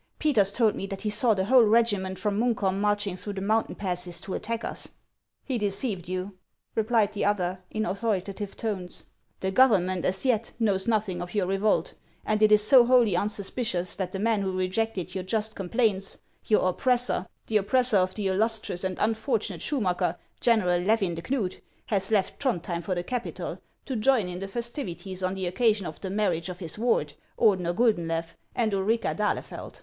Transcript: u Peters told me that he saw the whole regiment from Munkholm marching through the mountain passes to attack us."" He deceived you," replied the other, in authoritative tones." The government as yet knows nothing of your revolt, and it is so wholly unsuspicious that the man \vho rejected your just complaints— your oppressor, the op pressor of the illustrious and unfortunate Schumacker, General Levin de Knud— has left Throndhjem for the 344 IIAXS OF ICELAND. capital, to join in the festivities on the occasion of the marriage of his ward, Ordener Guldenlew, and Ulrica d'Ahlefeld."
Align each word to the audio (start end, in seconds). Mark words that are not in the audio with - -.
u 0.01 0.03
Peters 0.17 0.51
told 0.51 0.73
me 0.73 0.87
that 0.87 1.03
he 1.03 1.11
saw 1.11 1.35
the 1.35 1.45
whole 1.45 1.61
regiment 1.61 2.17
from 2.17 2.39
Munkholm 2.39 2.79
marching 2.81 3.15
through 3.15 3.33
the 3.33 3.39
mountain 3.41 3.75
passes 3.75 4.19
to 4.21 4.33
attack 4.33 4.63
us."" 4.63 4.87
He 5.45 5.59
deceived 5.59 6.09
you," 6.09 6.33
replied 6.73 7.13
the 7.13 7.23
other, 7.23 7.59
in 7.69 7.85
authoritative 7.85 8.57
tones." 8.57 9.03
The 9.41 9.51
government 9.51 10.03
as 10.03 10.25
yet 10.25 10.53
knows 10.57 10.87
nothing 10.87 11.21
of 11.21 11.35
your 11.35 11.45
revolt, 11.45 11.93
and 12.25 12.41
it 12.41 12.51
is 12.51 12.63
so 12.63 12.83
wholly 12.83 13.15
unsuspicious 13.15 13.95
that 13.95 14.11
the 14.11 14.17
man 14.17 14.43
\vho 14.43 14.57
rejected 14.57 15.13
your 15.13 15.23
just 15.23 15.53
complaints— 15.53 16.17
your 16.47 16.67
oppressor, 16.67 17.27
the 17.45 17.59
op 17.59 17.67
pressor 17.67 17.97
of 17.99 18.15
the 18.15 18.25
illustrious 18.27 18.83
and 18.83 18.97
unfortunate 18.99 19.61
Schumacker, 19.61 20.17
General 20.39 20.81
Levin 20.81 21.13
de 21.13 21.21
Knud— 21.21 21.61
has 21.93 22.09
left 22.09 22.39
Throndhjem 22.41 22.83
for 22.83 22.95
the 22.95 23.03
344 23.03 23.05
IIAXS 23.05 23.05
OF 23.05 23.05
ICELAND. 23.05 23.07
capital, 23.07 23.61
to 23.85 23.95
join 23.97 24.27
in 24.27 24.39
the 24.39 24.47
festivities 24.47 25.21
on 25.21 25.35
the 25.35 25.45
occasion 25.45 25.85
of 25.85 26.01
the 26.01 26.09
marriage 26.09 26.49
of 26.49 26.57
his 26.57 26.79
ward, 26.79 27.13
Ordener 27.39 27.75
Guldenlew, 27.75 28.33
and 28.55 28.73
Ulrica 28.73 29.13
d'Ahlefeld." 29.13 29.79